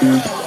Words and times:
Yeah. 0.00 0.37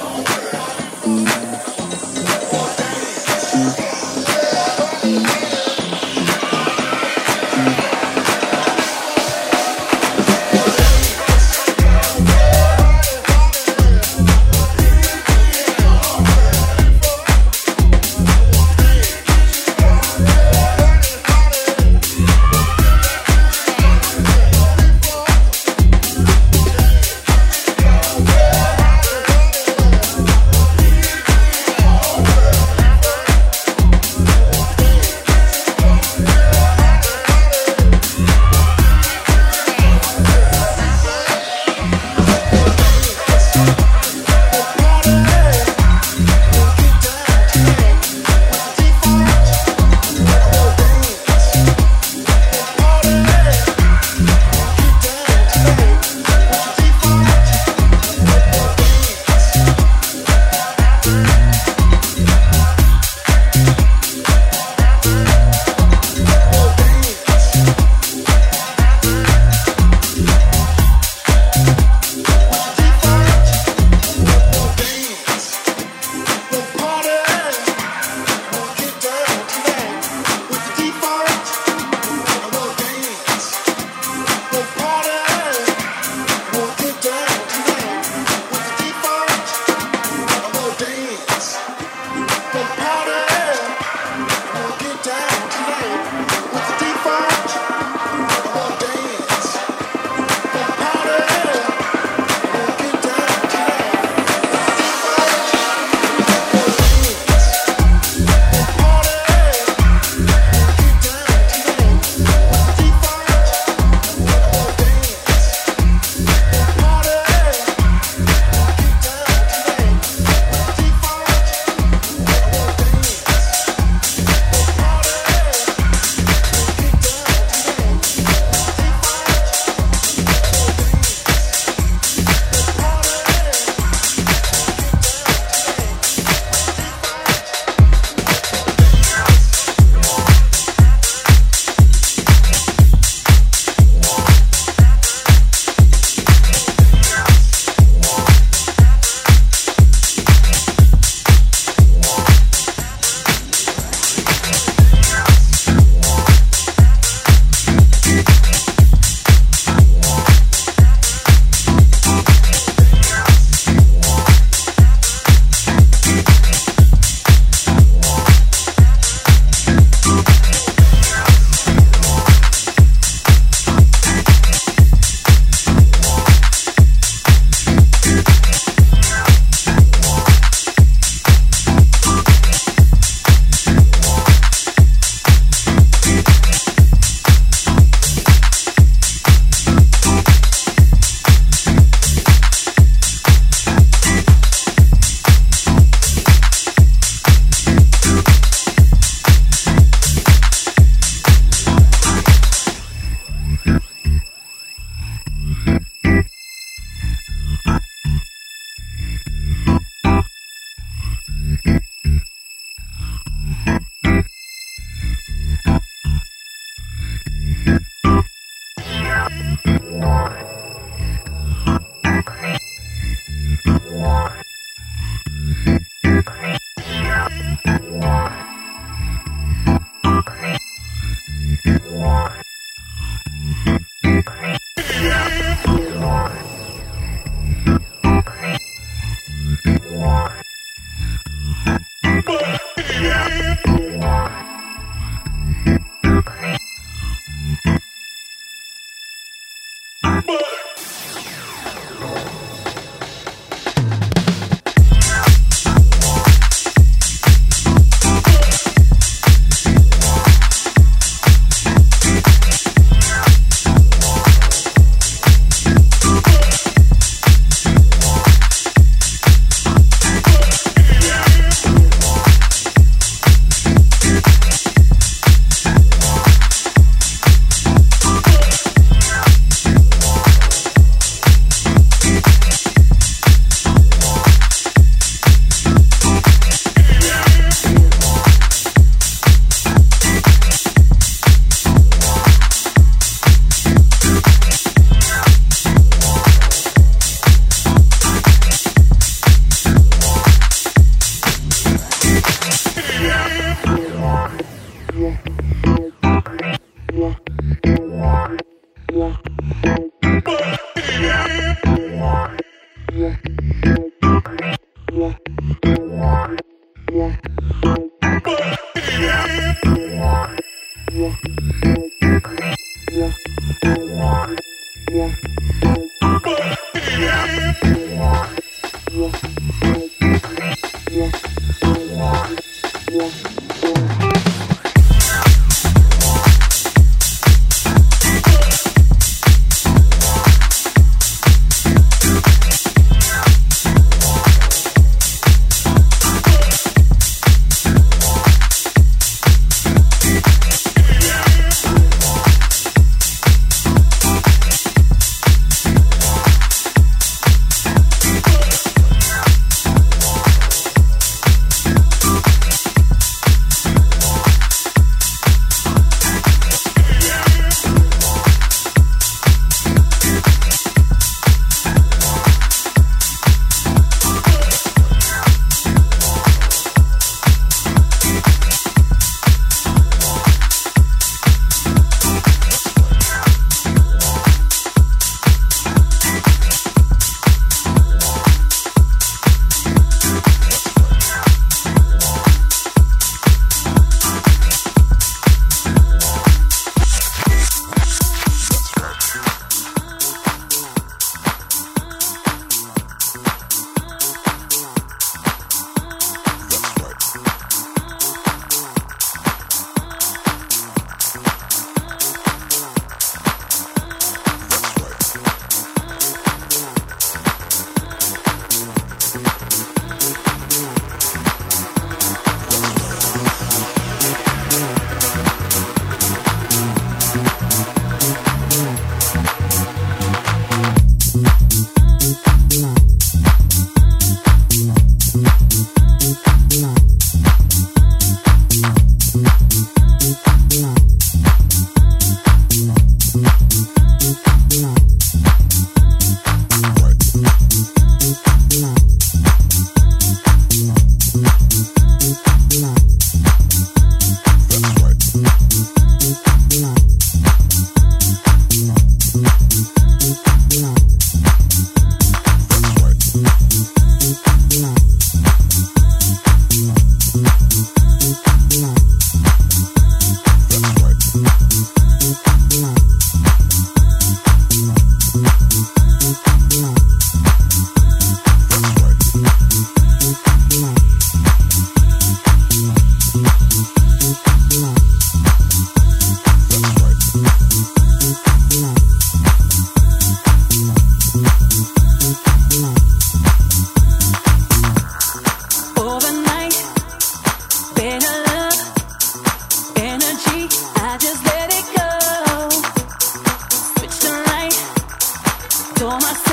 toma 505.82 506.31